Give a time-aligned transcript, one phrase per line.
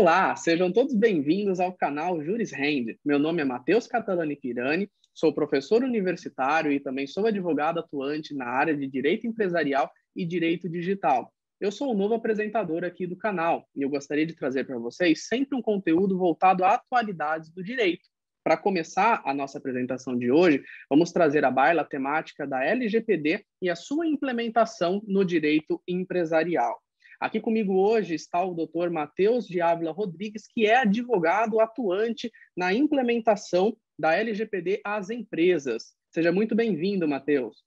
[0.00, 2.98] Olá, sejam todos bem-vindos ao canal Juris Rende.
[3.04, 8.46] Meu nome é Matheus Catalani Pirani, sou professor universitário e também sou advogado atuante na
[8.46, 11.30] área de direito empresarial e direito digital.
[11.60, 15.26] Eu sou o novo apresentador aqui do canal e eu gostaria de trazer para vocês
[15.28, 18.08] sempre um conteúdo voltado a atualidades do direito.
[18.42, 23.44] Para começar a nossa apresentação de hoje, vamos trazer à baila a temática da LGPD
[23.60, 26.80] e a sua implementação no direito empresarial.
[27.20, 28.88] Aqui comigo hoje está o Dr.
[28.90, 35.94] Matheus de Ávila Rodrigues, que é advogado atuante na implementação da LGPD às empresas.
[36.10, 37.62] Seja muito bem-vindo, Matheus.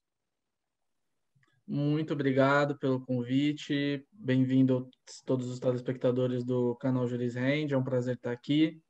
[1.64, 4.04] Muito obrigado pelo convite.
[4.10, 4.90] Bem-vindo
[5.24, 7.74] todos os telespectadores do canal Juris Rende.
[7.74, 8.82] É um prazer estar aqui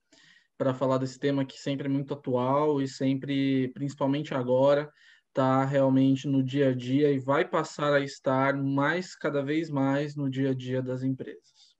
[0.56, 4.90] para falar desse tema que sempre é muito atual e sempre, principalmente agora,
[5.34, 10.14] está realmente no dia a dia e vai passar a estar mais, cada vez mais,
[10.14, 11.74] no dia a dia das empresas.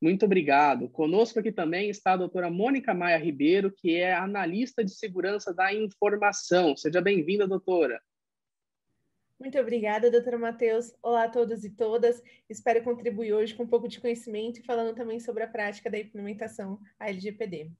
[0.00, 0.88] Muito obrigado.
[0.88, 5.72] Conosco aqui também está a doutora Mônica Maia Ribeiro, que é analista de segurança da
[5.74, 6.74] informação.
[6.74, 8.00] Seja bem-vinda, doutora.
[9.38, 10.94] Muito obrigada, doutora Matheus.
[11.02, 12.22] Olá a todos e todas.
[12.48, 15.98] Espero contribuir hoje com um pouco de conhecimento e falando também sobre a prática da
[15.98, 17.70] implementação à LGPD.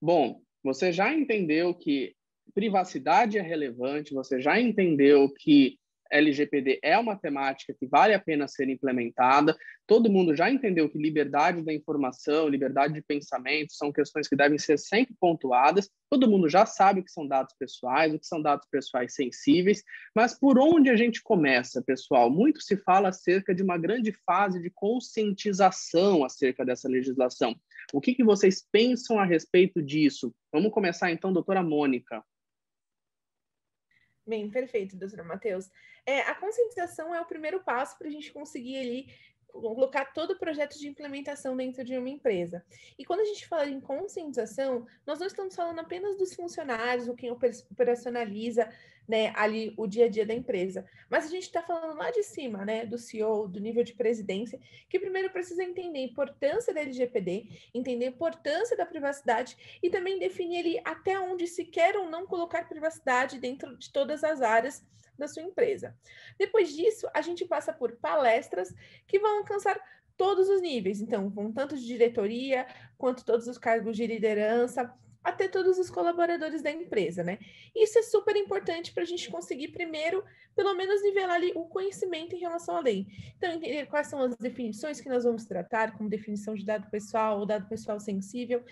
[0.00, 2.16] Bom, você já entendeu que
[2.54, 5.78] privacidade é relevante, você já entendeu que
[6.12, 9.56] LGPD é uma temática que vale a pena ser implementada.
[9.86, 14.58] Todo mundo já entendeu que liberdade da informação, liberdade de pensamento são questões que devem
[14.58, 15.90] ser sempre pontuadas.
[16.10, 19.82] Todo mundo já sabe o que são dados pessoais, o que são dados pessoais sensíveis.
[20.14, 22.30] Mas por onde a gente começa, pessoal?
[22.30, 27.56] Muito se fala acerca de uma grande fase de conscientização acerca dessa legislação.
[27.92, 30.32] O que, que vocês pensam a respeito disso?
[30.52, 32.22] Vamos começar então, doutora Mônica.
[34.26, 35.70] Bem, perfeito, doutora Matheus.
[36.06, 39.14] É, a conscientização é o primeiro passo para a gente conseguir ali
[39.52, 42.64] colocar todo o projeto de implementação dentro de uma empresa.
[42.98, 47.14] E quando a gente fala em conscientização, nós não estamos falando apenas dos funcionários, ou
[47.14, 48.68] quem operacionaliza
[49.06, 52.22] né, ali o dia a dia da empresa, mas a gente está falando lá de
[52.22, 56.80] cima, né, do CEO, do nível de presidência, que primeiro precisa entender a importância da
[56.80, 62.08] LGPD, entender a importância da privacidade e também definir ali até onde se quer ou
[62.08, 64.84] não colocar privacidade dentro de todas as áreas
[65.22, 65.96] da sua empresa.
[66.38, 68.74] Depois disso, a gente passa por palestras
[69.06, 69.80] que vão alcançar
[70.16, 72.66] todos os níveis, então, vão tanto de diretoria
[72.98, 77.38] quanto todos os cargos de liderança, até todos os colaboradores da empresa, né?
[77.74, 80.24] Isso é super importante para a gente conseguir, primeiro,
[80.54, 83.06] pelo menos nivelar ali o conhecimento em relação à lei.
[83.36, 87.38] Então, entender quais são as definições que nós vamos tratar, como definição de dado pessoal
[87.38, 88.64] ou dado pessoal sensível,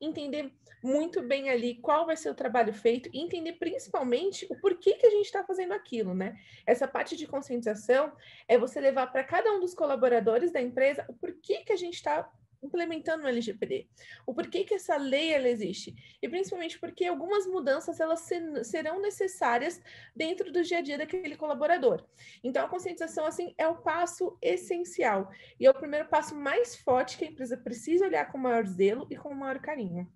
[0.00, 0.52] entender
[0.82, 5.06] muito bem ali qual vai ser o trabalho feito e entender principalmente o porquê que
[5.06, 6.38] a gente está fazendo aquilo, né?
[6.64, 8.12] Essa parte de conscientização
[8.46, 11.94] é você levar para cada um dos colaboradores da empresa o porquê que a gente
[11.94, 12.30] está
[12.62, 13.86] implementando o LGPD.
[14.26, 15.94] O porquê que essa lei ela existe.
[16.22, 18.28] E principalmente porque algumas mudanças elas
[18.64, 19.80] serão necessárias
[20.14, 22.04] dentro do dia a dia daquele colaborador.
[22.42, 27.18] Então a conscientização assim é o passo essencial e é o primeiro passo mais forte
[27.18, 30.10] que a empresa precisa olhar com maior zelo e com maior carinho.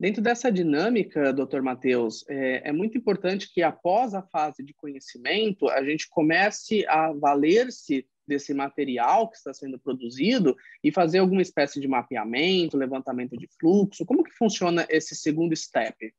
[0.00, 5.68] Dentro dessa dinâmica, doutor Matheus, é, é, muito importante que após a fase de conhecimento,
[5.68, 11.80] a gente comece a valer-se desse material que está sendo produzido e fazer alguma espécie
[11.80, 14.04] de mapeamento, levantamento de fluxo.
[14.04, 16.14] Como que funciona esse segundo step?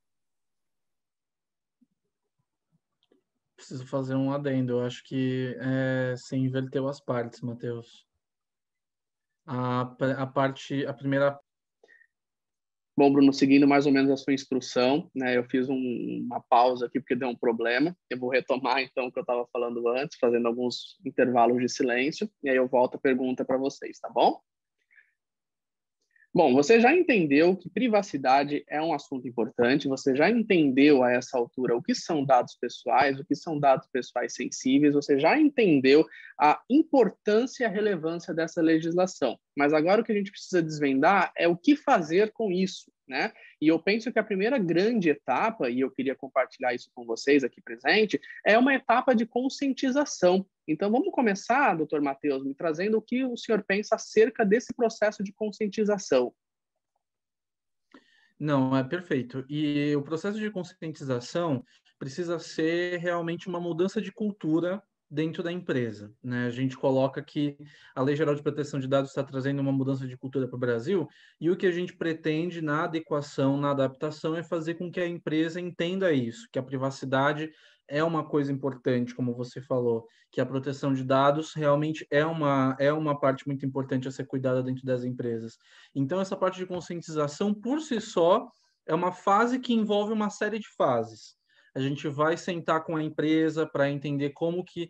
[3.56, 4.74] Preciso fazer um adendo.
[4.74, 8.08] Eu acho que é, você inverteu as partes, Matheus.
[9.46, 9.82] A,
[10.18, 11.40] a parte, a primeira
[13.00, 16.86] Bom, Bruno, seguindo mais ou menos a sua instrução, né, eu fiz um, uma pausa
[16.86, 17.96] aqui porque deu um problema.
[18.10, 22.30] Eu vou retomar então o que eu estava falando antes, fazendo alguns intervalos de silêncio,
[22.44, 24.42] e aí eu volto a pergunta para vocês, tá bom?
[26.34, 31.38] Bom, você já entendeu que privacidade é um assunto importante, você já entendeu a essa
[31.38, 36.06] altura o que são dados pessoais, o que são dados pessoais sensíveis, você já entendeu
[36.38, 39.40] a importância e a relevância dessa legislação.
[39.60, 43.34] Mas agora o que a gente precisa desvendar é o que fazer com isso, né?
[43.62, 47.44] E eu penso que a primeira grande etapa, e eu queria compartilhar isso com vocês
[47.44, 50.48] aqui presente, é uma etapa de conscientização.
[50.66, 55.22] Então, vamos começar, doutor Matheus, me trazendo o que o senhor pensa acerca desse processo
[55.22, 56.34] de conscientização.
[58.40, 59.46] Não, é perfeito.
[59.50, 61.66] E o processo de conscientização
[62.00, 66.14] precisa ser realmente uma mudança de cultura dentro da empresa.
[66.24, 66.46] Né?
[66.46, 67.58] A gente coloca que
[67.96, 70.60] a Lei Geral de Proteção de Dados está trazendo uma mudança de cultura para o
[70.60, 71.08] Brasil,
[71.40, 75.08] e o que a gente pretende na adequação, na adaptação, é fazer com que a
[75.08, 77.52] empresa entenda isso, que a privacidade
[77.88, 82.76] é uma coisa importante, como você falou, que a proteção de dados realmente é uma,
[82.80, 85.58] é uma parte muito importante a ser cuidada dentro das empresas.
[85.96, 88.48] Então, essa parte de conscientização, por si só,
[88.86, 91.39] é uma fase que envolve uma série de fases.
[91.76, 94.90] A gente vai sentar com a empresa para entender como que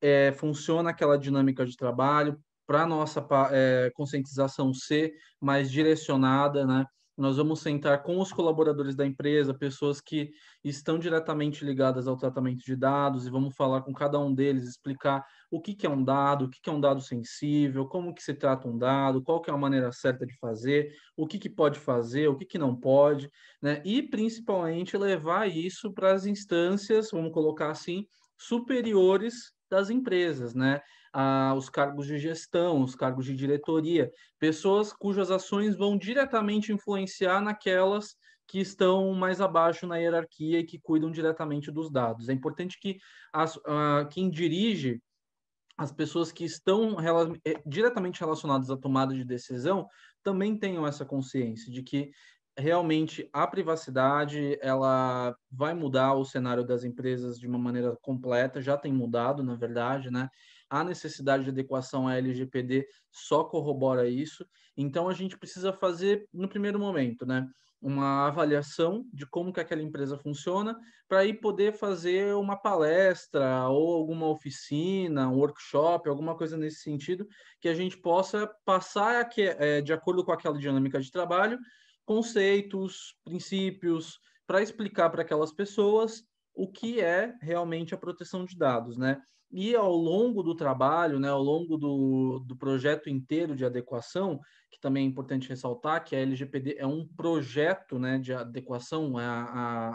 [0.00, 6.86] é, funciona aquela dinâmica de trabalho, para a nossa é, conscientização ser mais direcionada, né?
[7.20, 10.32] Nós vamos sentar com os colaboradores da empresa, pessoas que
[10.64, 15.22] estão diretamente ligadas ao tratamento de dados, e vamos falar com cada um deles, explicar
[15.50, 18.22] o que, que é um dado, o que, que é um dado sensível, como que
[18.22, 21.50] se trata um dado, qual que é a maneira certa de fazer, o que, que
[21.50, 23.30] pode fazer, o que, que não pode,
[23.60, 23.82] né?
[23.84, 28.06] E principalmente levar isso para as instâncias, vamos colocar assim,
[28.38, 30.80] superiores das empresas, né?
[31.12, 37.40] Ah, os cargos de gestão, os cargos de diretoria, pessoas cujas ações vão diretamente influenciar
[37.40, 38.14] naquelas
[38.46, 42.28] que estão mais abaixo na hierarquia e que cuidam diretamente dos dados.
[42.28, 42.98] É importante que
[43.32, 45.00] as, ah, quem dirige
[45.80, 49.88] as pessoas que estão rela eh, diretamente relacionadas à tomada de decisão
[50.22, 52.10] também tenham essa consciência de que
[52.54, 58.76] realmente a privacidade ela vai mudar o cenário das empresas de uma maneira completa, já
[58.76, 60.28] tem mudado, na verdade, né?
[60.70, 64.46] A necessidade de adequação à LGPD só corrobora isso.
[64.76, 67.46] Então a gente precisa fazer no primeiro momento, né,
[67.82, 70.78] uma avaliação de como que aquela empresa funciona
[71.08, 77.26] para aí poder fazer uma palestra ou alguma oficina, um workshop, alguma coisa nesse sentido
[77.60, 81.58] que a gente possa passar é, de acordo com aquela dinâmica de trabalho,
[82.04, 86.22] conceitos, princípios para explicar para aquelas pessoas
[86.54, 89.20] o que é realmente a proteção de dados, né?
[89.52, 94.38] E ao longo do trabalho, né, ao longo do, do projeto inteiro de adequação,
[94.70, 99.42] que também é importante ressaltar que a LGPD é um projeto né, de adequação à,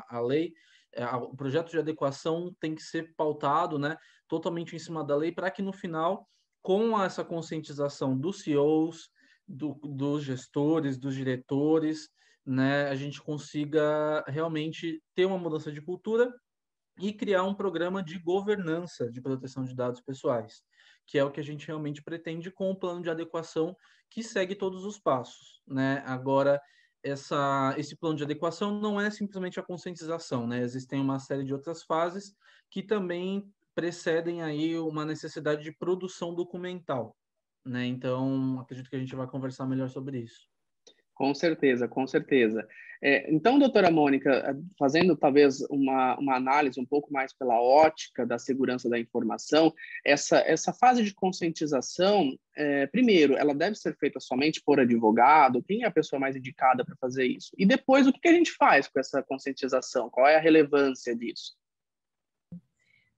[0.09, 0.53] à, à lei,
[0.95, 3.97] é, o projeto de adequação tem que ser pautado né,
[4.27, 6.27] totalmente em cima da lei para que no final,
[6.61, 9.09] com essa conscientização dos CEOs,
[9.47, 12.09] do, dos gestores, dos diretores,
[12.45, 16.33] né, a gente consiga realmente ter uma mudança de cultura
[16.97, 20.63] e criar um programa de governança de proteção de dados pessoais,
[21.05, 23.75] que é o que a gente realmente pretende com o plano de adequação
[24.09, 26.01] que segue todos os passos, né?
[26.05, 26.61] Agora,
[27.03, 30.61] essa, esse plano de adequação não é simplesmente a conscientização, né?
[30.61, 32.33] Existem uma série de outras fases
[32.69, 37.15] que também precedem aí uma necessidade de produção documental,
[37.63, 37.85] né?
[37.85, 40.47] Então, acredito que a gente vai conversar melhor sobre isso.
[41.15, 42.67] Com certeza, com certeza.
[43.01, 48.25] É, então, doutora Mônica, é, fazendo talvez uma, uma análise um pouco mais pela ótica
[48.25, 49.73] da segurança da informação,
[50.03, 55.63] essa, essa fase de conscientização, é, primeiro, ela deve ser feita somente por advogado?
[55.63, 57.51] Quem é a pessoa mais indicada para fazer isso?
[57.57, 60.09] E depois, o que a gente faz com essa conscientização?
[60.09, 61.53] Qual é a relevância disso?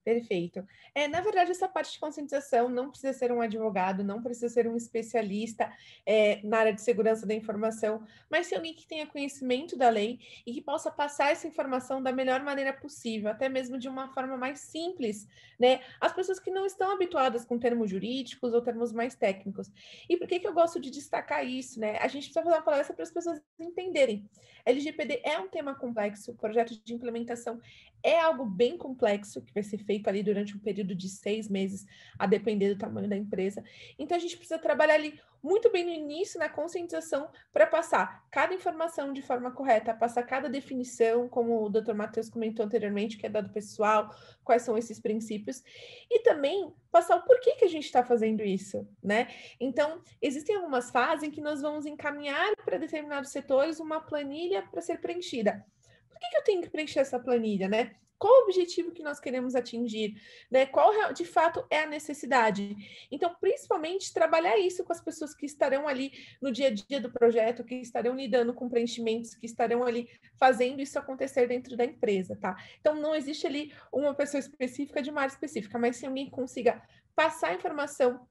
[0.08, 0.66] Perfeito.
[0.94, 4.66] É, na verdade, essa parte de conscientização não precisa ser um advogado, não precisa ser
[4.66, 5.70] um especialista
[6.06, 10.18] é, na área de segurança da informação, mas ser alguém que tenha conhecimento da lei
[10.46, 14.34] e que possa passar essa informação da melhor maneira possível, até mesmo de uma forma
[14.38, 15.28] mais simples,
[15.60, 15.82] né?
[16.00, 19.70] As pessoas que não estão habituadas com termos jurídicos ou termos mais técnicos.
[20.08, 21.98] E por que, que eu gosto de destacar isso, né?
[21.98, 24.26] A gente precisa fazer uma palestra para as pessoas entenderem.
[24.68, 27.58] LGPD é um tema complexo, o projeto de implementação
[28.02, 31.86] é algo bem complexo, que vai ser feito ali durante um período de seis meses,
[32.18, 33.64] a depender do tamanho da empresa.
[33.98, 38.54] Então, a gente precisa trabalhar ali muito bem no início, na conscientização, para passar cada
[38.54, 41.94] informação de forma correta, passar cada definição, como o Dr.
[41.94, 45.62] Matheus comentou anteriormente, que é dado pessoal, quais são esses princípios,
[46.10, 49.28] e também passar o porquê que a gente está fazendo isso, né?
[49.60, 54.80] Então, existem algumas fases em que nós vamos encaminhar para determinados setores uma planilha para
[54.80, 55.64] ser preenchida.
[56.08, 57.94] Por que, que eu tenho que preencher essa planilha, né?
[58.18, 60.20] Qual o objetivo que nós queremos atingir?
[60.50, 60.66] Né?
[60.66, 62.76] Qual de fato é a necessidade?
[63.10, 67.12] Então, principalmente, trabalhar isso com as pessoas que estarão ali no dia a dia do
[67.12, 72.36] projeto, que estarão lidando com preenchimentos, que estarão ali fazendo isso acontecer dentro da empresa,
[72.36, 72.56] tá?
[72.80, 76.82] Então, não existe ali uma pessoa específica de uma área específica, mas se alguém consiga
[77.14, 78.26] passar a informação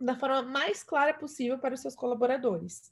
[0.00, 2.90] da forma mais clara possível para os seus colaboradores.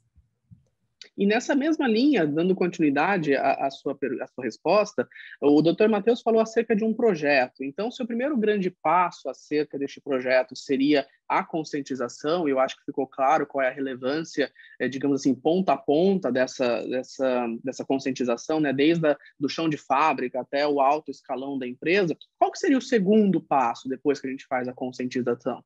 [1.17, 5.07] E nessa mesma linha, dando continuidade à, à, sua, à sua resposta,
[5.41, 5.87] o Dr.
[5.87, 7.63] Matheus falou acerca de um projeto.
[7.63, 13.05] Então, seu primeiro grande passo acerca deste projeto seria a conscientização, eu acho que ficou
[13.05, 18.59] claro qual é a relevância, é, digamos assim, ponta a ponta dessa, dessa, dessa conscientização,
[18.59, 22.17] né, desde a, do chão de fábrica até o alto escalão da empresa.
[22.37, 25.63] Qual que seria o segundo passo depois que a gente faz a conscientização?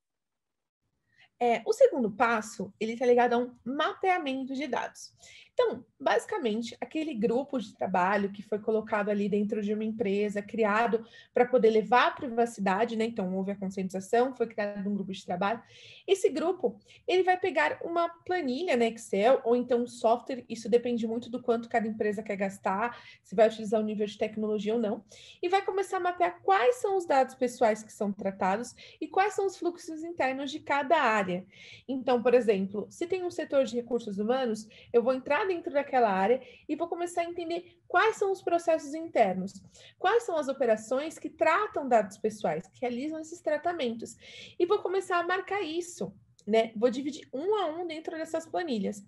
[1.43, 5.11] É, o segundo passo, ele está ligado a um mapeamento de dados.
[5.53, 11.05] Então, basicamente, aquele grupo de trabalho que foi colocado ali dentro de uma empresa, criado
[11.31, 13.05] para poder levar a privacidade, né?
[13.05, 15.61] Então, houve a conscientização, foi criado um grupo de trabalho.
[16.07, 21.05] Esse grupo, ele vai pegar uma planilha, né, Excel, ou então um software, isso depende
[21.05, 24.79] muito do quanto cada empresa quer gastar, se vai utilizar o nível de tecnologia ou
[24.79, 25.05] não,
[25.41, 29.35] e vai começar a mapear quais são os dados pessoais que são tratados e quais
[29.35, 31.45] são os fluxos internos de cada área.
[31.87, 36.09] Então, por exemplo, se tem um setor de recursos humanos, eu vou entrar dentro daquela
[36.09, 39.53] área e vou começar a entender quais são os processos internos,
[39.99, 44.15] quais são as operações que tratam dados pessoais, que realizam esses tratamentos,
[44.57, 46.13] e vou começar a marcar isso.
[46.45, 46.73] Né?
[46.75, 49.01] Vou dividir um a um dentro dessas planilhas.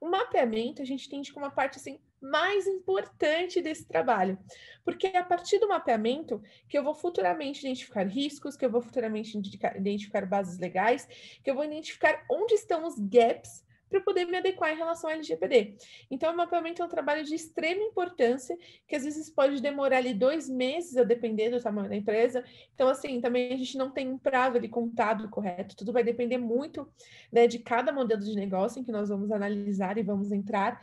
[0.00, 4.38] O mapeamento a gente entende como uma parte assim mais importante desse trabalho,
[4.84, 8.80] porque é a partir do mapeamento que eu vou futuramente identificar riscos, que eu vou
[8.80, 9.36] futuramente
[9.76, 11.06] identificar bases legais,
[11.42, 15.14] que eu vou identificar onde estão os gaps para poder me adequar em relação ao
[15.14, 15.76] LGPD.
[16.10, 20.14] Então, o mapeamento é um trabalho de extrema importância, que às vezes pode demorar ali
[20.14, 22.44] dois meses, a depender do tamanho da empresa.
[22.74, 26.38] Então, assim, também a gente não tem um prazo ali contado correto, tudo vai depender
[26.38, 26.88] muito
[27.32, 30.80] né, de cada modelo de negócio em que nós vamos analisar e vamos entrar.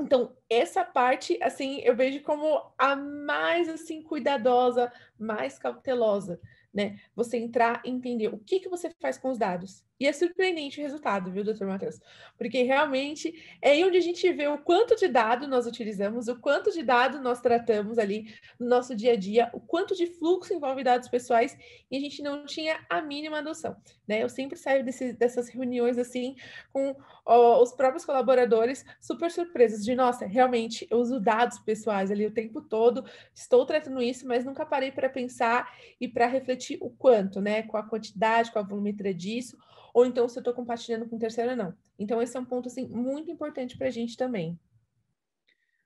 [0.00, 6.40] Então, essa parte, assim, eu vejo como a mais, assim, cuidadosa, mais cautelosa,
[6.72, 6.98] né?
[7.14, 10.80] Você entrar e entender o que, que você faz com os dados, e é surpreendente
[10.80, 12.00] o resultado, viu, doutor Matheus?
[12.36, 13.32] Porque realmente
[13.62, 16.82] é aí onde a gente vê o quanto de dado nós utilizamos, o quanto de
[16.82, 21.08] dado nós tratamos ali no nosso dia a dia, o quanto de fluxo envolve dados
[21.08, 21.56] pessoais,
[21.88, 23.76] e a gente não tinha a mínima noção.
[24.08, 24.24] Né?
[24.24, 26.34] Eu sempre saio desse, dessas reuniões assim
[26.72, 32.26] com ó, os próprios colaboradores super surpresos de nossa, realmente eu uso dados pessoais ali
[32.26, 36.90] o tempo todo, estou tratando isso, mas nunca parei para pensar e para refletir o
[36.90, 37.62] quanto, né?
[37.62, 39.56] Com a quantidade, com a volumetria disso
[39.92, 41.74] ou então se eu estou compartilhando com terceiro ou não.
[41.98, 44.58] Então, esse é um ponto assim, muito importante para a gente também.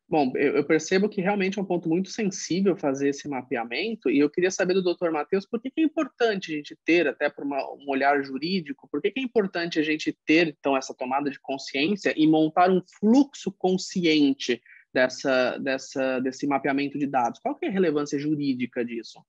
[0.08, 4.30] Bom, eu percebo que realmente é um ponto muito sensível fazer esse mapeamento, e eu
[4.30, 5.10] queria saber do Dr.
[5.10, 9.02] Matheus por que, é importante a gente ter, até por uma, um olhar jurídico, por
[9.02, 12.80] que, que é importante a gente ter, então, essa tomada de consciência e montar um
[13.00, 14.62] fluxo consciente
[14.94, 17.40] dessa, dessa, desse mapeamento de dados?
[17.40, 19.20] Qual que é a relevância jurídica disso?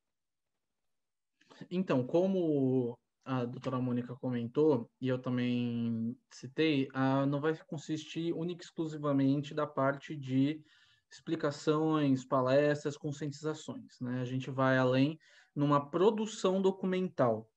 [1.72, 2.96] Então, como
[3.28, 6.88] a doutora Mônica comentou, e eu também citei,
[7.28, 10.64] não vai consistir única e exclusivamente da parte de
[11.12, 14.00] explicações, palestras, conscientizações.
[14.00, 14.22] Né?
[14.22, 15.20] A gente vai além
[15.54, 17.50] numa produção documental,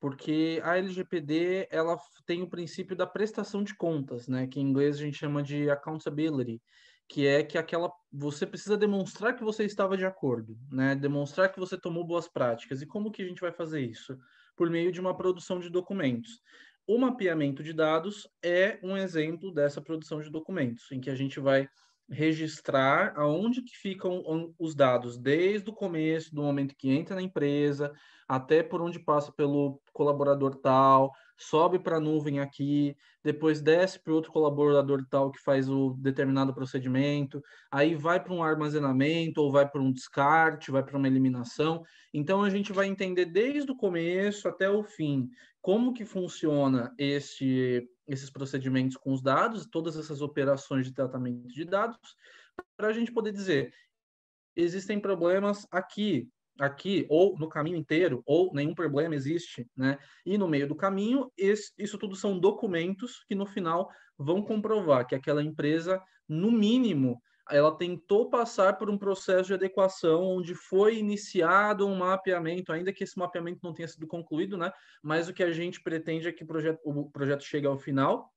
[0.00, 4.48] porque a LGPD ela tem o princípio da prestação de contas, né?
[4.48, 6.60] que em inglês a gente chama de accountability,
[7.08, 10.96] que é que aquela você precisa demonstrar que você estava de acordo, né?
[10.96, 12.82] demonstrar que você tomou boas práticas.
[12.82, 14.18] E como que a gente vai fazer isso?
[14.56, 16.40] Por meio de uma produção de documentos.
[16.86, 21.38] O mapeamento de dados é um exemplo dessa produção de documentos, em que a gente
[21.38, 21.68] vai
[22.12, 24.22] registrar aonde que ficam
[24.58, 27.92] os dados, desde o começo, do momento que entra na empresa,
[28.28, 34.12] até por onde passa pelo colaborador tal, sobe para a nuvem aqui, depois desce para
[34.12, 39.68] outro colaborador tal que faz o determinado procedimento, aí vai para um armazenamento ou vai
[39.68, 41.82] para um descarte, vai para uma eliminação.
[42.12, 45.28] Então a gente vai entender desde o começo até o fim
[45.60, 51.64] como que funciona este, esses procedimentos com os dados, todas essas operações de tratamento de
[51.64, 52.16] dados,
[52.76, 53.72] para a gente poder dizer
[54.54, 56.28] existem problemas aqui,
[56.58, 59.98] aqui, ou no caminho inteiro, ou nenhum problema existe, né?
[60.26, 65.06] E no meio do caminho, esse, isso tudo são documentos que no final vão comprovar
[65.06, 70.96] que aquela empresa, no mínimo, ela tentou passar por um processo de adequação onde foi
[70.96, 74.72] iniciado um mapeamento, ainda que esse mapeamento não tenha sido concluído, né?
[75.02, 78.32] Mas o que a gente pretende é que o projeto, o projeto chegue ao final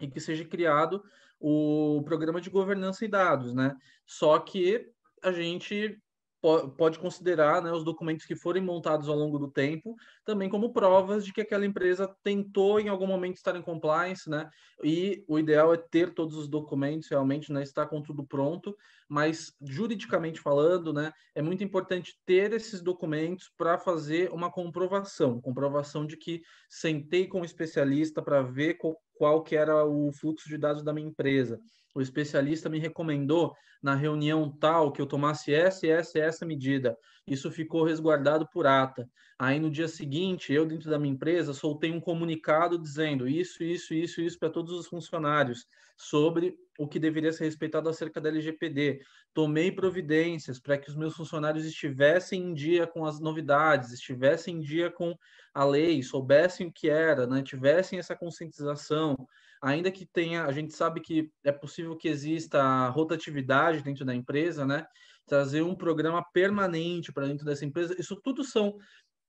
[0.00, 1.02] e que seja criado
[1.38, 3.76] o programa de governança e dados, né?
[4.06, 4.90] Só que
[5.22, 6.00] a gente
[6.40, 11.24] pode considerar né, os documentos que forem montados ao longo do tempo também como provas
[11.24, 14.48] de que aquela empresa tentou em algum momento estar em compliance, né?
[14.84, 17.62] E o ideal é ter todos os documentos realmente, né?
[17.62, 18.76] Estar com tudo pronto,
[19.08, 21.12] mas juridicamente falando, né?
[21.34, 27.40] É muito importante ter esses documentos para fazer uma comprovação, comprovação de que sentei com
[27.40, 31.58] um especialista para ver qual, qual que era o fluxo de dados da minha empresa
[31.98, 36.46] o especialista me recomendou na reunião tal que eu tomasse essa e essa e essa
[36.46, 36.96] medida.
[37.26, 39.08] Isso ficou resguardado por ata.
[39.38, 43.92] Aí no dia seguinte, eu dentro da minha empresa soltei um comunicado dizendo isso, isso,
[43.94, 49.00] isso, isso para todos os funcionários sobre o que deveria ser respeitado acerca da LGPD.
[49.34, 54.60] Tomei providências para que os meus funcionários estivessem em dia com as novidades, estivessem em
[54.60, 55.16] dia com
[55.52, 57.42] a lei, soubessem o que era, né?
[57.42, 59.16] tivessem essa conscientização.
[59.62, 64.64] Ainda que tenha, a gente sabe que é possível que exista rotatividade dentro da empresa,
[64.64, 64.86] né?
[65.26, 68.78] Trazer um programa permanente para dentro dessa empresa, isso tudo são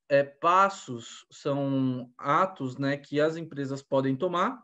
[0.10, 4.60] é, passos, são atos né, que as empresas podem tomar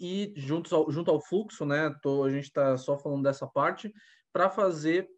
[0.00, 3.92] e junto ao, junto ao fluxo, né, tô, a gente está só falando dessa parte,
[4.32, 5.08] para fazer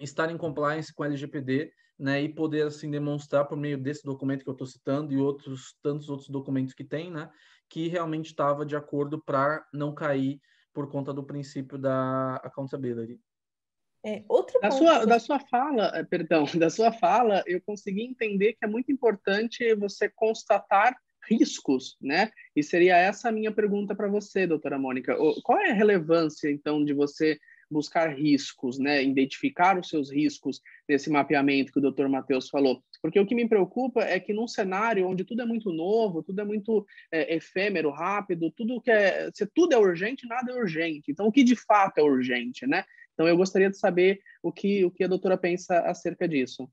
[0.00, 4.42] estar em compliance com a LGPD né, e poder assim demonstrar por meio desse documento
[4.42, 7.30] que eu estou citando e outros tantos outros documentos que tem, né,
[7.68, 10.40] que realmente estava de acordo para não cair
[10.72, 13.20] por conta do princípio da accountability.
[14.04, 18.52] É, outro da, sua, da sua fala, eh, perdão, da sua fala, eu consegui entender
[18.52, 20.94] que é muito importante você constatar
[21.26, 22.30] riscos, né?
[22.54, 25.16] E seria essa a minha pergunta para você, doutora Mônica.
[25.42, 27.38] Qual é a relevância, então, de você
[27.74, 29.02] buscar riscos, né?
[29.02, 32.82] Identificar os seus riscos nesse mapeamento que o doutor Matheus falou?
[33.02, 36.40] Porque o que me preocupa é que num cenário onde tudo é muito novo, tudo
[36.40, 41.10] é muito é, efêmero, rápido, tudo que é, se tudo é urgente, nada é urgente.
[41.10, 42.84] Então, o que de fato é urgente, né?
[43.12, 46.70] Então, eu gostaria de saber o que, o que a doutora pensa acerca disso.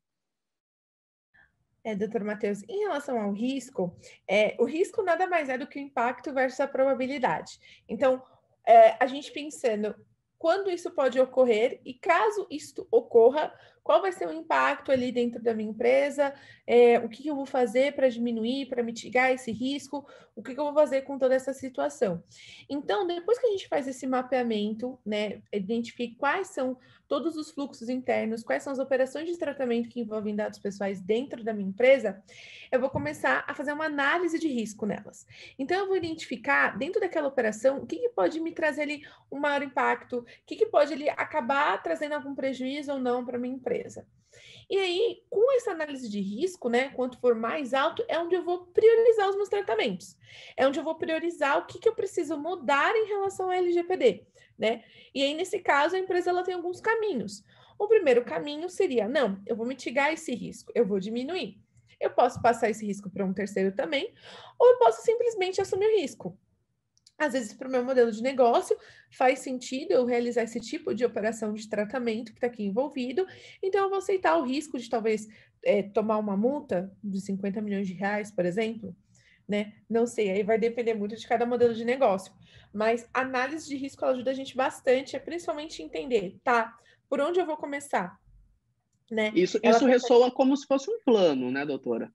[1.84, 3.96] É, doutor Matheus, em relação ao risco,
[4.28, 7.60] é, o risco nada mais é do que o impacto versus a probabilidade.
[7.90, 8.22] Então,
[8.66, 9.96] é, a gente pensando
[10.42, 15.42] quando isso pode ocorrer e caso isso ocorra, qual vai ser o impacto ali dentro
[15.42, 16.34] da minha empresa,
[16.68, 20.54] é, o que, que, eu vou fazer para diminuir, para mitigar esse risco, o que,
[20.54, 22.24] que, eu vou fazer com toda essa situação.
[22.70, 27.90] Então, depois que a gente faz esse mapeamento, né, identifique quais são todos os fluxos
[27.90, 32.24] internos, quais são as operações de tratamento que envolvem dados pessoais dentro da minha empresa,
[32.72, 35.28] eu vou começar a fazer uma análise de risco nelas.
[35.60, 39.40] Então, eu vou identificar dentro daquela operação o que, que pode me trazer ali um
[39.40, 43.56] maior impacto, o que, que pode ali acabar trazendo algum prejuízo ou não para minha
[43.72, 44.06] empresa.
[44.70, 48.44] E aí, com essa análise de risco, né, quanto for mais alto, é onde eu
[48.44, 50.16] vou priorizar os meus tratamentos.
[50.56, 54.26] É onde eu vou priorizar o que, que eu preciso mudar em relação ao LGPD
[54.62, 54.84] né?
[55.14, 57.44] E aí, nesse caso, a empresa ela tem alguns caminhos.
[57.80, 61.60] O primeiro caminho seria: não, eu vou mitigar esse risco, eu vou diminuir.
[62.00, 64.14] Eu posso passar esse risco para um terceiro também,
[64.60, 66.38] ou eu posso simplesmente assumir o risco.
[67.22, 68.76] Às vezes, para o meu modelo de negócio,
[69.12, 73.28] faz sentido eu realizar esse tipo de operação de tratamento que está aqui envolvido,
[73.62, 75.28] então eu vou aceitar o risco de talvez
[75.64, 78.96] é, tomar uma multa de 50 milhões de reais, por exemplo,
[79.48, 79.72] né?
[79.88, 82.34] Não sei, aí vai depender muito de cada modelo de negócio.
[82.74, 86.76] Mas análise de risco ajuda a gente bastante, é principalmente entender, tá?
[87.08, 88.20] Por onde eu vou começar?
[89.12, 89.32] Né?
[89.36, 92.12] Isso, isso ressoa como se fosse um plano, né, doutora?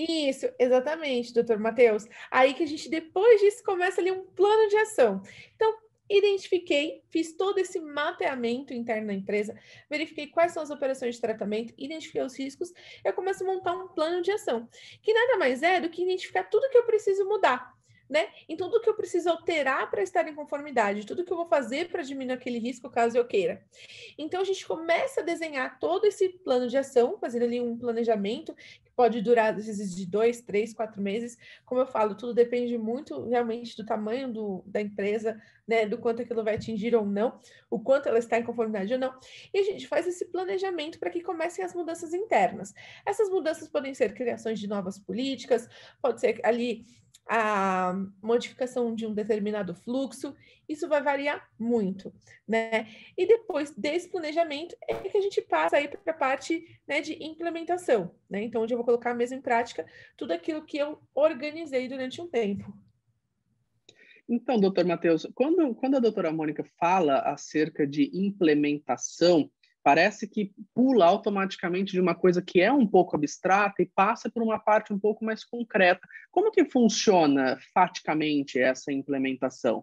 [0.00, 2.06] Isso, exatamente, doutor Matheus.
[2.30, 5.20] Aí que a gente, depois disso, começa ali um plano de ação.
[5.56, 5.76] Então,
[6.08, 9.58] identifiquei, fiz todo esse mapeamento interno da empresa,
[9.90, 12.72] verifiquei quais são as operações de tratamento, identifiquei os riscos,
[13.04, 14.68] eu começo a montar um plano de ação,
[15.02, 17.76] que nada mais é do que identificar tudo que eu preciso mudar
[18.08, 18.28] né?
[18.48, 21.88] Então, tudo que eu preciso alterar para estar em conformidade, tudo que eu vou fazer
[21.90, 23.62] para diminuir aquele risco caso eu queira.
[24.16, 28.54] Então, a gente começa a desenhar todo esse plano de ação, fazendo ali um planejamento
[28.54, 31.36] que pode durar às vezes de dois, três, quatro meses.
[31.64, 35.86] Como eu falo, tudo depende muito realmente do tamanho do, da empresa, né?
[35.86, 37.38] Do quanto aquilo vai atingir ou não,
[37.70, 39.14] o quanto ela está em conformidade ou não.
[39.52, 42.72] E a gente faz esse planejamento para que comecem as mudanças internas.
[43.04, 45.68] Essas mudanças podem ser criações de novas políticas,
[46.00, 46.86] pode ser ali
[47.28, 50.34] a modificação de um determinado fluxo,
[50.66, 52.12] isso vai variar muito,
[52.46, 52.88] né?
[53.16, 57.22] E depois desse planejamento é que a gente passa aí para a parte né, de
[57.22, 58.42] implementação, né?
[58.42, 59.86] Então, onde eu vou colocar mesmo em prática
[60.16, 62.72] tudo aquilo que eu organizei durante um tempo.
[64.26, 69.50] Então, doutor Matheus, quando, quando a doutora Mônica fala acerca de implementação,
[69.88, 74.42] parece que pula automaticamente de uma coisa que é um pouco abstrata e passa por
[74.42, 76.06] uma parte um pouco mais concreta.
[76.30, 79.82] Como que funciona faticamente essa implementação?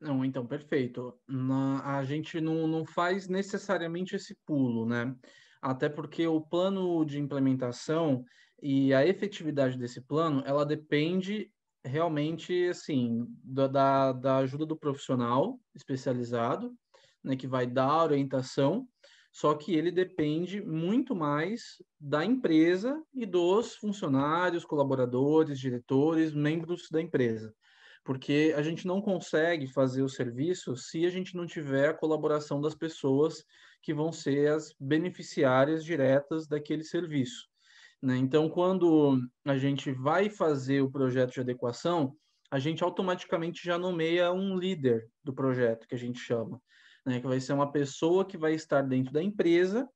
[0.00, 1.18] Não, então, perfeito.
[1.26, 5.12] Na, a gente não, não faz necessariamente esse pulo, né?
[5.60, 8.24] Até porque o plano de implementação
[8.62, 11.50] e a efetividade desse plano, ela depende
[11.84, 16.72] realmente, assim, da, da ajuda do profissional especializado,
[17.24, 18.86] né, que vai dar orientação,
[19.32, 27.00] só que ele depende muito mais da empresa e dos funcionários, colaboradores, diretores, membros da
[27.00, 27.52] empresa.
[28.04, 32.60] porque a gente não consegue fazer o serviço se a gente não tiver a colaboração
[32.60, 33.42] das pessoas
[33.82, 37.48] que vão ser as beneficiárias diretas daquele serviço.
[38.02, 38.18] Né?
[38.18, 42.14] Então, quando a gente vai fazer o projeto de adequação,
[42.50, 46.60] a gente automaticamente já nomeia um líder do projeto, que a gente chama,
[47.04, 47.20] né?
[47.20, 49.88] que vai ser uma pessoa que vai estar dentro da empresa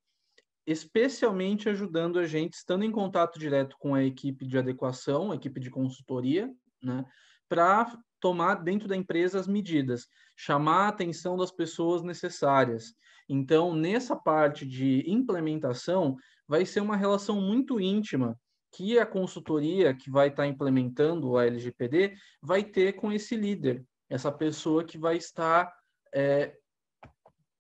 [0.69, 5.59] especialmente ajudando a gente, estando em contato direto com a equipe de adequação, a equipe
[5.59, 7.07] de consultoria, né,
[7.49, 12.93] para tomar dentro da empresa as medidas, chamar a atenção das pessoas necessárias.
[13.27, 16.17] Então, nessa parte de implementação,
[16.47, 18.39] vai ser uma relação muito íntima
[18.71, 23.83] que a consultoria que vai estar tá implementando a LGPD vai ter com esse líder,
[24.11, 25.73] essa pessoa que vai estar
[26.15, 26.55] é,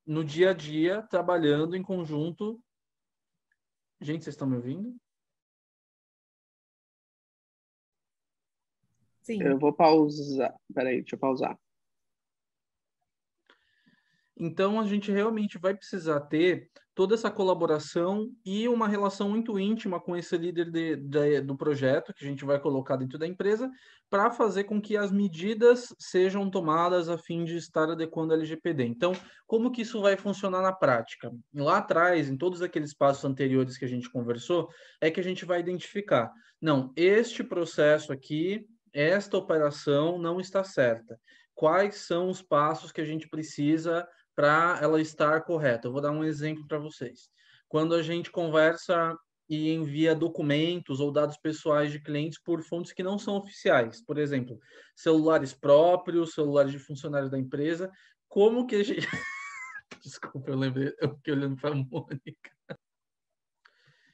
[0.09, 2.61] no dia a dia trabalhando em conjunto
[4.01, 4.97] Gente, vocês estão me ouvindo?
[9.23, 9.43] Sim.
[9.43, 10.55] Eu vou pausar.
[10.73, 11.59] Peraí, deixa eu pausar.
[14.37, 20.01] Então, a gente realmente vai precisar ter toda essa colaboração e uma relação muito íntima
[20.01, 23.71] com esse líder de, de, do projeto que a gente vai colocar dentro da empresa
[24.11, 28.83] para fazer com que as medidas sejam tomadas a fim de estar adequando a LGPD.
[28.83, 29.13] Então,
[29.47, 31.31] como que isso vai funcionar na prática?
[31.55, 34.69] Lá atrás, em todos aqueles passos anteriores que a gente conversou,
[35.01, 41.17] é que a gente vai identificar, não, este processo aqui, esta operação não está certa.
[41.55, 44.05] Quais são os passos que a gente precisa
[44.39, 45.89] para ela estar correta.
[45.89, 47.29] Eu vou dar um exemplo para vocês.
[47.67, 53.03] Quando a gente conversa e envia documentos ou dados pessoais de clientes por fontes que
[53.03, 54.57] não são oficiais, por exemplo,
[54.95, 57.91] celulares próprios, celulares de funcionários da empresa,
[58.29, 59.09] como que a gente...
[60.05, 62.53] Desculpa, eu lembrei, eu fiquei olhando para a Mônica.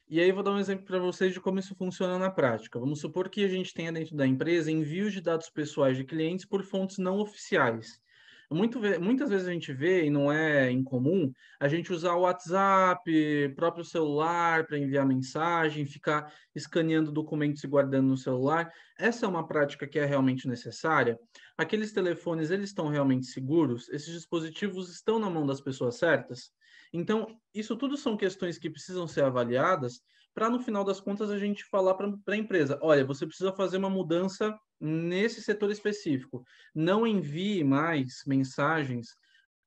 [0.07, 2.79] E aí vou dar um exemplo para vocês de como isso funciona na prática.
[2.79, 6.47] Vamos supor que a gente tenha dentro da empresa envios de dados pessoais de clientes
[6.47, 8.03] por fontes não oficiais.
[8.51, 13.53] Muito, muitas vezes a gente vê, e não é incomum, a gente usar o WhatsApp,
[13.55, 18.71] próprio celular para enviar mensagem, ficar escaneando documentos e guardando no celular.
[18.97, 21.17] Essa é uma prática que é realmente necessária?
[21.57, 23.89] Aqueles telefones, eles estão realmente seguros?
[23.89, 26.51] Esses dispositivos estão na mão das pessoas certas?
[26.93, 30.01] Então, isso tudo são questões que precisam ser avaliadas
[30.33, 33.77] para, no final das contas, a gente falar para a empresa: olha, você precisa fazer
[33.77, 36.45] uma mudança nesse setor específico.
[36.73, 39.15] Não envie mais mensagens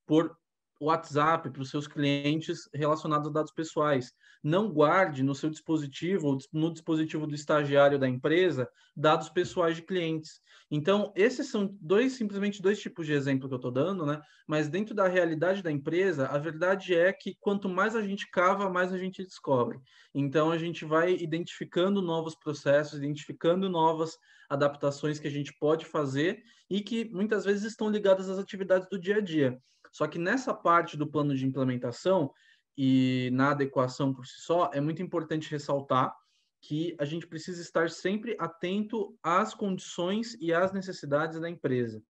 [0.07, 0.37] por
[0.81, 4.13] WhatsApp para os seus clientes relacionados a dados pessoais.
[4.43, 9.83] Não guarde no seu dispositivo ou no dispositivo do estagiário da empresa dados pessoais de
[9.83, 10.41] clientes.
[10.71, 14.21] Então, esses são dois simplesmente dois tipos de exemplo que eu estou dando, né?
[14.47, 18.69] Mas dentro da realidade da empresa, a verdade é que quanto mais a gente cava,
[18.69, 19.79] mais a gente descobre.
[20.15, 26.43] Então, a gente vai identificando novos processos, identificando novas adaptações que a gente pode fazer
[26.69, 29.59] e que muitas vezes estão ligadas às atividades do dia a dia.
[29.99, 32.33] Só que nessa parte do plano de implementação
[32.77, 36.15] e na adequação por si só, é muito importante ressaltar
[36.63, 42.01] que a gente precisa estar sempre atento às condições e às necessidades da empresa.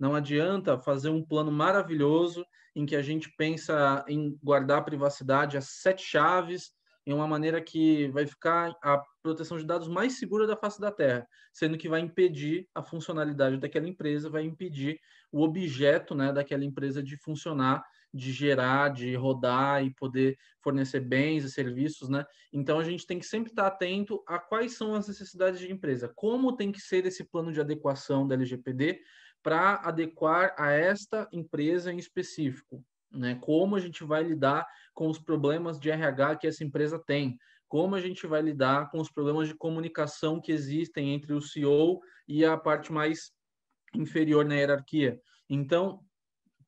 [0.00, 5.58] Não adianta fazer um plano maravilhoso em que a gente pensa em guardar a privacidade
[5.58, 6.72] às sete chaves,
[7.06, 10.90] em uma maneira que vai ficar a proteção de dados mais segura da face da
[10.90, 14.98] Terra, sendo que vai impedir a funcionalidade daquela empresa, vai impedir
[15.30, 21.44] o objeto né, daquela empresa de funcionar, de gerar, de rodar e poder fornecer bens
[21.44, 22.08] e serviços.
[22.08, 22.24] Né?
[22.52, 26.10] Então, a gente tem que sempre estar atento a quais são as necessidades de empresa,
[26.14, 29.00] como tem que ser esse plano de adequação da LGPD
[29.42, 32.82] para adequar a esta empresa em específico
[33.14, 33.38] né?
[33.40, 37.38] Como a gente vai lidar com os problemas de RH que essa empresa tem?
[37.68, 42.00] Como a gente vai lidar com os problemas de comunicação que existem entre o CEO
[42.28, 43.32] e a parte mais
[43.94, 45.20] inferior na hierarquia?
[45.48, 46.00] Então,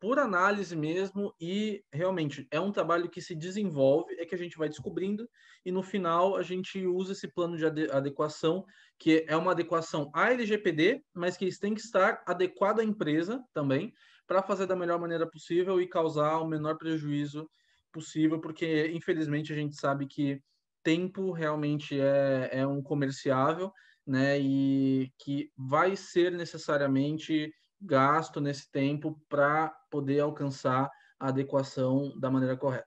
[0.01, 4.59] por análise mesmo, e realmente é um trabalho que se desenvolve, é que a gente
[4.59, 5.29] vai descobrindo,
[5.65, 8.65] e no final a gente usa esse plano de adequação,
[8.99, 13.93] que é uma adequação à LGPD, mas que tem que estar adequado à empresa também,
[14.27, 17.49] para fazer da melhor maneira possível e causar o menor prejuízo
[17.93, 20.41] possível, porque infelizmente a gente sabe que
[20.83, 23.73] tempo realmente é, é um comerciável,
[24.07, 24.39] né?
[24.39, 32.57] E que vai ser necessariamente gasto nesse tempo para poder alcançar a adequação da maneira
[32.57, 32.87] correta.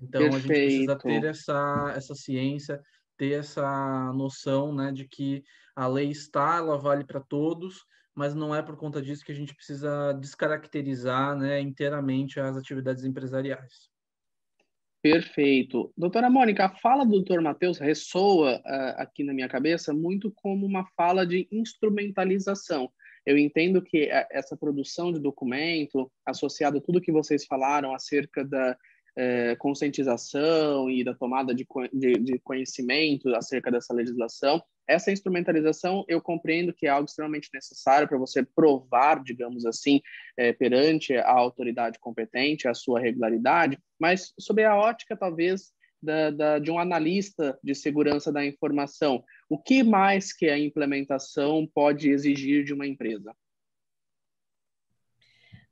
[0.00, 0.34] Então Perfeito.
[0.34, 2.82] a gente precisa ter essa, essa ciência,
[3.16, 5.42] ter essa noção né, de que
[5.74, 7.84] a lei está, ela vale para todos,
[8.14, 13.04] mas não é por conta disso que a gente precisa descaracterizar né, inteiramente as atividades
[13.04, 13.90] empresariais.
[15.02, 15.92] Perfeito.
[15.96, 20.64] Doutora Mônica, a fala do doutor Matheus ressoa uh, aqui na minha cabeça muito como
[20.64, 22.90] uma fala de instrumentalização.
[23.26, 28.76] Eu entendo que essa produção de documento, associado a tudo que vocês falaram acerca da
[29.16, 36.20] é, conscientização e da tomada de, de, de conhecimento acerca dessa legislação, essa instrumentalização eu
[36.20, 40.00] compreendo que é algo extremamente necessário para você provar, digamos assim,
[40.36, 46.58] é, perante a autoridade competente a sua regularidade, mas sob a ótica talvez da, da,
[46.58, 52.64] de um analista de segurança da informação, o que mais que a implementação pode exigir
[52.64, 53.34] de uma empresa?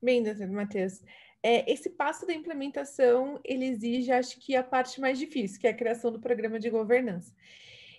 [0.01, 1.01] Bem, doutor Matheus,
[1.43, 5.71] é, esse passo da implementação, ele exige, acho que, a parte mais difícil, que é
[5.71, 7.35] a criação do programa de governança.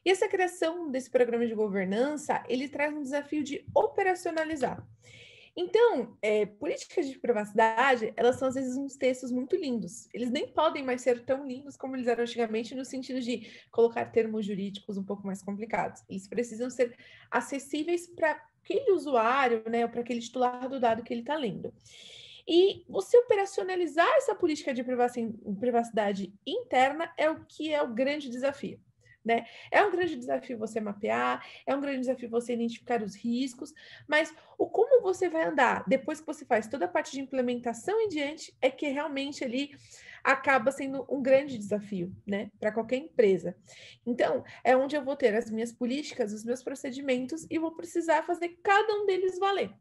[0.05, 4.85] E essa criação desse programa de governança, ele traz um desafio de operacionalizar.
[5.55, 10.09] Então, é, políticas de privacidade, elas são às vezes uns textos muito lindos.
[10.11, 14.05] Eles nem podem mais ser tão lindos como eles eram antigamente, no sentido de colocar
[14.05, 16.03] termos jurídicos um pouco mais complicados.
[16.09, 16.97] Eles precisam ser
[17.29, 18.31] acessíveis para
[18.63, 21.71] aquele usuário, né, para aquele titular do dado que ele está lendo.
[22.47, 28.79] E você operacionalizar essa política de privacidade interna é o que é o grande desafio.
[29.23, 29.45] Né?
[29.71, 33.73] É um grande desafio você mapear, é um grande desafio você identificar os riscos,
[34.07, 37.99] mas o como você vai andar depois que você faz toda a parte de implementação
[38.01, 39.71] em diante é que realmente ali
[40.23, 43.55] acaba sendo um grande desafio, né, para qualquer empresa.
[44.05, 48.23] Então, é onde eu vou ter as minhas políticas, os meus procedimentos e vou precisar
[48.23, 49.71] fazer cada um deles valer.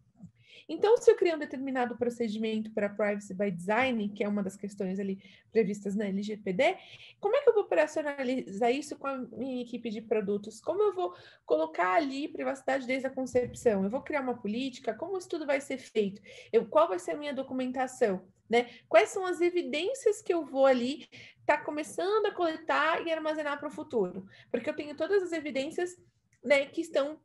[0.69, 4.57] Então, se eu criar um determinado procedimento para Privacy by Design, que é uma das
[4.57, 6.77] questões ali previstas na LGPD,
[7.21, 10.61] como é que eu vou operacionalizar isso com a minha equipe de produtos?
[10.61, 13.85] Como eu vou colocar ali privacidade desde a concepção?
[13.85, 14.95] Eu vou criar uma política?
[14.95, 16.21] Como isso tudo vai ser feito?
[16.53, 18.23] Eu, qual vai ser a minha documentação?
[18.49, 18.69] Né?
[18.89, 21.09] Quais são as evidências que eu vou ali
[21.41, 24.27] estar tá começando a coletar e armazenar para o futuro?
[24.51, 25.97] Porque eu tenho todas as evidências
[26.45, 27.19] né, que estão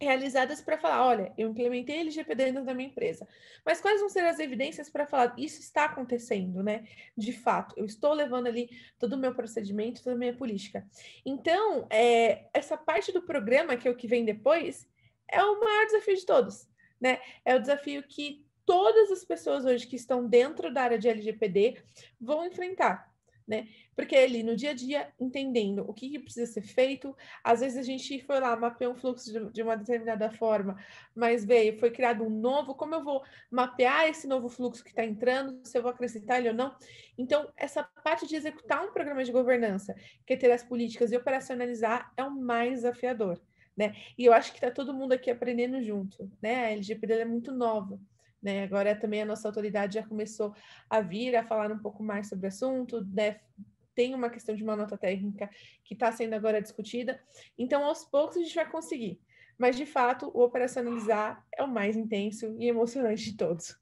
[0.00, 3.26] realizadas para falar, olha, eu implementei LGPD dentro da minha empresa.
[3.64, 6.86] Mas quais vão ser as evidências para falar, isso está acontecendo, né?
[7.16, 10.86] De fato, eu estou levando ali todo o meu procedimento, toda a minha política.
[11.24, 14.86] Então, é, essa parte do programa, que é o que vem depois,
[15.28, 16.68] é o maior desafio de todos,
[17.00, 17.20] né?
[17.44, 21.82] É o desafio que todas as pessoas hoje que estão dentro da área de LGPD
[22.20, 23.15] vão enfrentar
[23.46, 23.68] né?
[23.94, 27.78] Porque ali no dia a dia, entendendo o que, que, precisa ser feito, às vezes
[27.78, 30.76] a gente foi lá, mapeou um fluxo de, de, uma determinada forma,
[31.14, 35.04] mas veio, foi criado um novo, como eu vou mapear esse novo fluxo que está
[35.04, 36.74] entrando, se eu vou acrescentar ele ou não?
[37.16, 39.94] Então, essa parte de executar um programa de governança,
[40.26, 43.40] que é ter as políticas e operacionalizar, é o mais desafiador.
[43.76, 43.94] Né?
[44.16, 46.64] E eu acho que está todo mundo aqui aprendendo junto, né?
[46.64, 48.00] A LGPD é muito nova.
[48.46, 48.62] Né?
[48.62, 50.54] Agora também a nossa autoridade já começou
[50.88, 53.40] a vir a falar um pouco mais sobre o assunto, né?
[53.92, 55.50] tem uma questão de uma nota técnica
[55.82, 57.20] que está sendo agora discutida.
[57.58, 59.18] Então, aos poucos, a gente vai conseguir.
[59.58, 63.74] Mas, de fato, o operacionalizar é o mais intenso e emocionante de todos.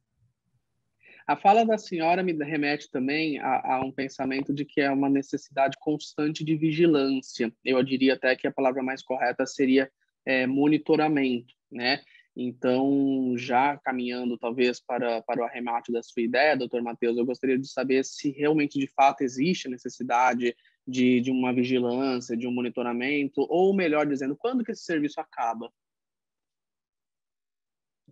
[1.27, 5.11] A fala da senhora me remete também a, a, um pensamento de que é uma
[5.11, 7.53] necessidade constante de vigilância.
[7.62, 9.90] Eu diria até que a palavra mais correta seria
[10.24, 12.00] é, monitoramento, né?
[12.37, 17.57] Então, já caminhando talvez para, para o arremate da sua ideia, doutor Matheus, eu gostaria
[17.57, 22.53] de saber se realmente de fato existe a necessidade de, de uma vigilância, de um
[22.53, 25.73] monitoramento, ou melhor dizendo, quando que esse serviço acaba?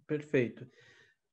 [0.07, 0.69] Perfeito.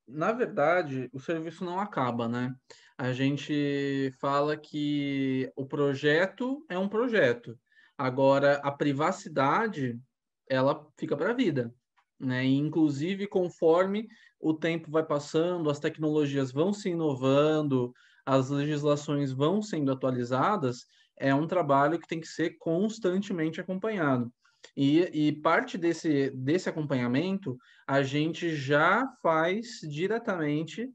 [0.06, 2.54] Na verdade, o serviço não acaba, né?
[2.98, 7.58] A gente fala que o projeto é um projeto.
[7.96, 10.00] Agora, a privacidade,
[10.48, 11.72] ela fica para a vida.
[12.20, 12.44] Né?
[12.44, 14.06] E, inclusive, conforme
[14.38, 17.92] o tempo vai passando, as tecnologias vão se inovando,
[18.26, 20.84] as legislações vão sendo atualizadas,
[21.16, 24.32] é um trabalho que tem que ser constantemente acompanhado.
[24.76, 27.56] E, e, parte desse, desse acompanhamento
[27.86, 30.88] a gente já faz diretamente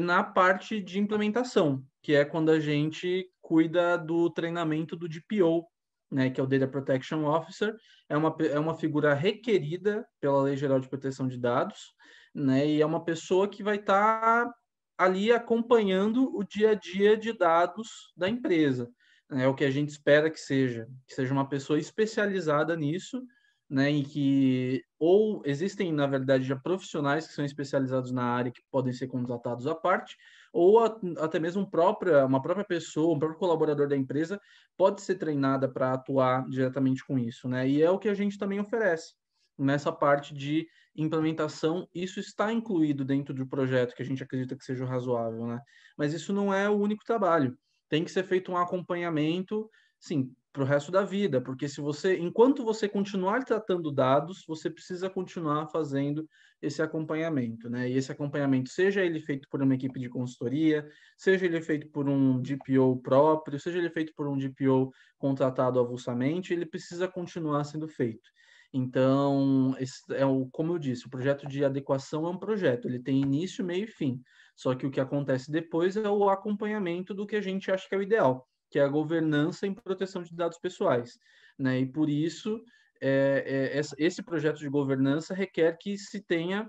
[0.00, 5.66] na parte de implementação, que é quando a gente cuida do treinamento do DPO,
[6.10, 7.74] né, que é o Data Protection Officer,
[8.08, 11.94] é uma, é uma figura requerida pela Lei Geral de Proteção de Dados,
[12.34, 14.54] né, e é uma pessoa que vai estar tá
[14.96, 18.90] ali acompanhando o dia a dia de dados da empresa.
[19.30, 23.22] Né, é o que a gente espera que seja, que seja uma pessoa especializada nisso,
[23.68, 28.62] né, em que ou existem, na verdade, já profissionais que são especializados na área que
[28.70, 30.16] podem ser contratados à parte,
[30.52, 34.40] ou a, até mesmo própria, uma própria pessoa, um próprio colaborador da empresa
[34.76, 37.68] pode ser treinada para atuar diretamente com isso, né?
[37.68, 39.14] E é o que a gente também oferece
[39.58, 41.88] nessa parte de implementação.
[41.94, 45.60] Isso está incluído dentro do projeto que a gente acredita que seja razoável, né?
[45.96, 47.56] Mas isso não é o único trabalho.
[47.88, 52.16] Tem que ser feito um acompanhamento, sim, para o resto da vida, porque se você,
[52.16, 56.28] enquanto você continuar tratando dados, você precisa continuar fazendo
[56.62, 57.90] esse acompanhamento, né?
[57.90, 60.88] E esse acompanhamento, seja ele feito por uma equipe de consultoria,
[61.18, 66.54] seja ele feito por um DPO próprio, seja ele feito por um DPO contratado avulsamente,
[66.54, 68.30] ele precisa continuar sendo feito.
[68.72, 69.74] Então,
[70.12, 73.64] é o, como eu disse, o projeto de adequação é um projeto, ele tem início,
[73.64, 74.22] meio e fim.
[74.54, 77.94] Só que o que acontece depois é o acompanhamento do que a gente acha que
[77.96, 81.16] é o ideal que é a governança em proteção de dados pessoais.
[81.56, 81.78] Né?
[81.78, 82.60] E por isso,
[83.00, 86.68] é, é, esse projeto de governança requer que se tenha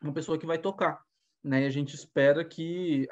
[0.00, 0.98] uma pessoa que vai tocar.
[1.44, 1.64] Né?
[1.64, 3.06] E a gente espera que,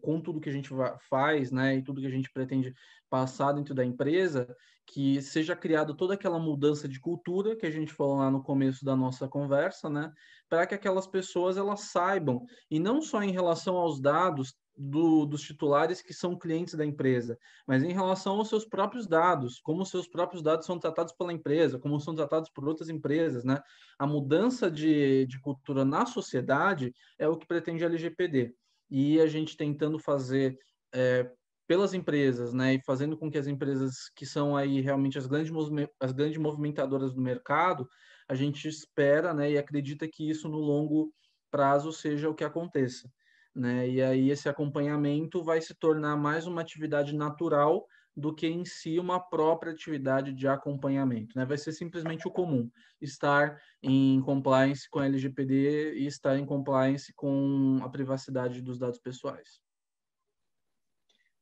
[0.00, 0.70] com tudo que a gente
[1.10, 2.72] faz né, e tudo que a gente pretende
[3.10, 7.92] passar dentro da empresa, que seja criada toda aquela mudança de cultura que a gente
[7.92, 10.10] falou lá no começo da nossa conversa, né,
[10.48, 15.40] para que aquelas pessoas elas saibam, e não só em relação aos dados, do, dos
[15.40, 19.88] titulares que são clientes da empresa, mas em relação aos seus próprios dados, como os
[19.88, 23.60] seus próprios dados são tratados pela empresa, como são tratados por outras empresas, né?
[23.98, 28.54] A mudança de, de cultura na sociedade é o que pretende a LGPD.
[28.90, 30.58] E a gente tentando fazer
[30.92, 31.30] é,
[31.66, 35.50] pelas empresas, né, e fazendo com que as empresas que são aí realmente as grandes,
[35.98, 37.88] as grandes movimentadoras do mercado,
[38.28, 41.12] a gente espera, né, e acredita que isso no longo
[41.50, 43.10] prazo seja o que aconteça
[43.56, 43.88] né?
[43.88, 48.98] E aí esse acompanhamento vai se tornar mais uma atividade natural do que em si
[48.98, 51.44] uma própria atividade de acompanhamento, né?
[51.44, 57.12] Vai ser simplesmente o comum, estar em compliance com a LGPD e estar em compliance
[57.14, 59.60] com a privacidade dos dados pessoais.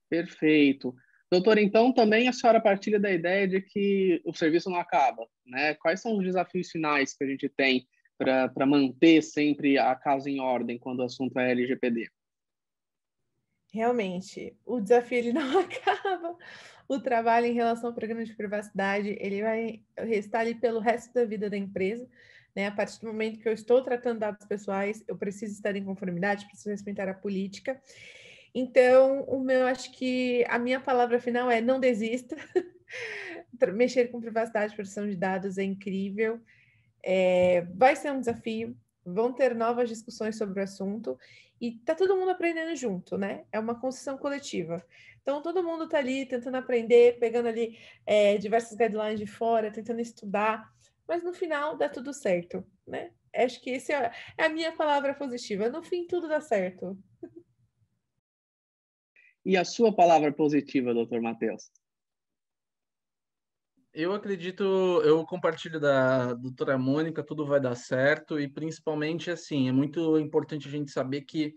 [0.08, 0.94] Perfeito.
[1.30, 5.74] Doutor, então também a senhora partilha da ideia de que o serviço não acaba, né?
[5.74, 7.86] Quais são os desafios finais que a gente tem
[8.18, 12.08] para manter sempre a casa em ordem quando o assunto é LGPD?
[13.72, 16.36] Realmente, o desafio não acaba.
[16.86, 21.24] O trabalho em relação ao programa de privacidade, ele vai restar ali pelo resto da
[21.24, 22.08] vida da empresa.
[22.54, 22.66] Né?
[22.66, 26.46] A partir do momento que eu estou tratando dados pessoais, eu preciso estar em conformidade,
[26.46, 27.80] preciso respeitar a política.
[28.54, 32.36] Então, o meu, acho que a minha palavra final é não desista.
[33.74, 36.40] Mexer com privacidade e proteção de dados é incrível.
[37.06, 41.18] É, vai ser um desafio, vão ter novas discussões sobre o assunto
[41.60, 43.44] e tá todo mundo aprendendo junto, né?
[43.52, 44.84] É uma construção coletiva.
[45.22, 50.00] Então, todo mundo tá ali tentando aprender, pegando ali é, diversas guidelines de fora, tentando
[50.00, 50.70] estudar,
[51.06, 53.10] mas no final dá tudo certo, né?
[53.34, 55.68] Acho que essa é, é a minha palavra positiva.
[55.68, 56.98] No fim, tudo dá certo.
[59.44, 61.70] E a sua palavra positiva, doutor Matheus?
[63.96, 64.64] Eu acredito,
[65.04, 70.66] eu compartilho da doutora Mônica, tudo vai dar certo e principalmente assim, é muito importante
[70.66, 71.54] a gente saber que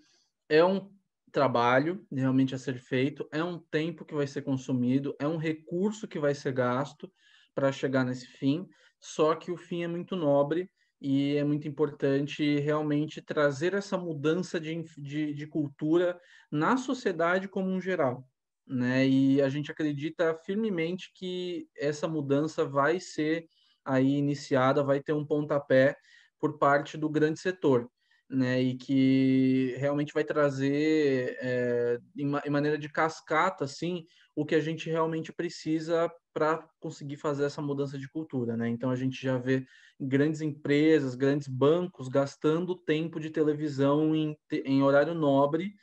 [0.48, 0.88] é um
[1.32, 6.08] trabalho realmente a ser feito, é um tempo que vai ser consumido, é um recurso
[6.08, 7.12] que vai ser gasto
[7.56, 8.68] para chegar nesse fim,
[9.00, 10.70] só que o fim é muito nobre
[11.02, 16.22] e é muito importante realmente trazer essa mudança de, de, de cultura
[16.52, 18.30] na sociedade como um geral
[18.68, 19.08] né?
[19.08, 23.48] E a gente acredita firmemente que essa mudança vai ser
[23.86, 25.96] aí iniciada, vai ter um pontapé
[26.40, 27.90] por parte do grande setor,
[28.30, 28.62] né?
[28.62, 34.60] E que realmente vai trazer é, em, em maneira de cascata, assim, o que a
[34.60, 38.68] gente realmente precisa para conseguir fazer essa mudança de cultura, né?
[38.70, 39.66] Então a gente já vê
[40.00, 45.74] grandes empresas, grandes bancos gastando tempo de televisão em, em horário nobre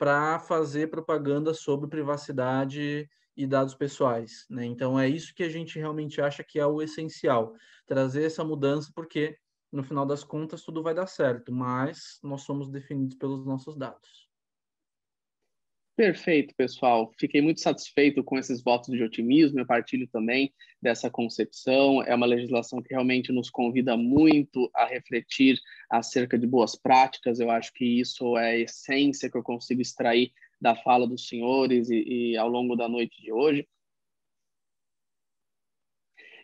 [0.00, 4.46] para fazer propaganda sobre privacidade e dados pessoais.
[4.48, 4.64] Né?
[4.64, 7.52] Então, é isso que a gente realmente acha que é o essencial,
[7.86, 9.36] trazer essa mudança, porque
[9.70, 14.29] no final das contas tudo vai dar certo, mas nós somos definidos pelos nossos dados.
[16.00, 17.12] Perfeito, pessoal.
[17.18, 19.60] Fiquei muito satisfeito com esses votos de otimismo.
[19.60, 22.02] Eu partilho também dessa concepção.
[22.02, 25.60] É uma legislação que realmente nos convida muito a refletir
[25.90, 27.38] acerca de boas práticas.
[27.38, 31.90] Eu acho que isso é a essência que eu consigo extrair da fala dos senhores
[31.90, 33.68] e, e ao longo da noite de hoje.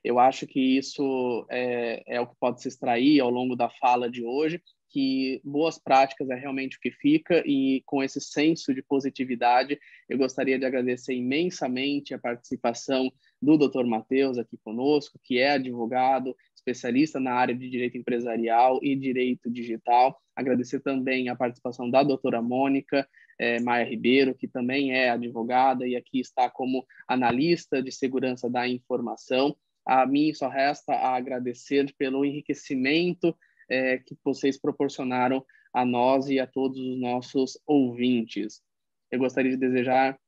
[0.04, 4.10] Eu acho que isso é, é o que pode se extrair ao longo da fala
[4.10, 8.82] de hoje que boas práticas é realmente o que fica e com esse senso de
[8.82, 13.84] positividade, eu gostaria de agradecer imensamente a participação do Dr.
[13.84, 20.20] Matheus aqui conosco, que é advogado, especialista na área de direito empresarial e direito digital.
[20.34, 23.06] Agradecer também a participação da doutora Mônica
[23.38, 28.66] é, Maia Ribeiro, que também é advogada e aqui está como analista de segurança da
[28.66, 29.56] informação.
[29.84, 33.36] A mim só resta agradecer pelo enriquecimento
[33.68, 38.62] é, que vocês proporcionaram a nós e a todos os nossos ouvintes.
[39.10, 40.18] Eu gostaria de desejar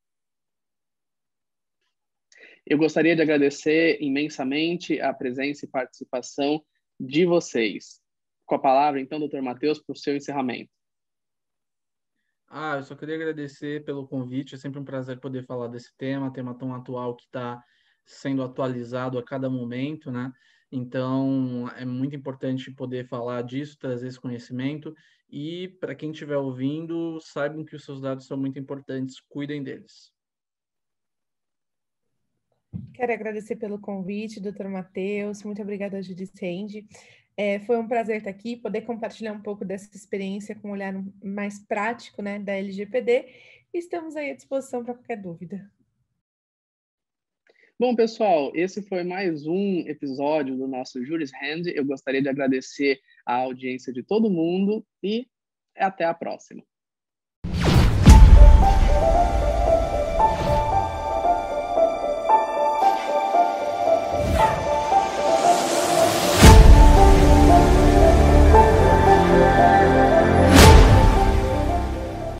[2.70, 6.62] Eu gostaria de agradecer imensamente a presença e participação
[7.00, 7.98] de vocês.
[8.44, 10.70] Com a palavra, então, doutor Matheus, para o seu encerramento.
[12.46, 14.54] Ah, eu só queria agradecer pelo convite.
[14.54, 17.62] É sempre um prazer poder falar desse tema, tema tão atual que está
[18.04, 20.30] sendo atualizado a cada momento, né?
[20.70, 24.94] Então, é muito importante poder falar disso, trazer esse conhecimento.
[25.30, 30.12] E, para quem estiver ouvindo, saibam que os seus dados são muito importantes, cuidem deles.
[32.92, 35.42] Quero agradecer pelo convite, doutor Matheus.
[35.42, 36.86] Muito obrigada, Judith Rende.
[37.36, 40.92] É, foi um prazer estar aqui, poder compartilhar um pouco dessa experiência com um olhar
[41.22, 43.26] mais prático né, da LGPD.
[43.72, 45.70] Estamos aí à disposição para qualquer dúvida.
[47.80, 51.62] Bom, pessoal, esse foi mais um episódio do nosso Juris Hand.
[51.72, 55.28] Eu gostaria de agradecer a audiência de todo mundo e
[55.76, 56.60] até a próxima.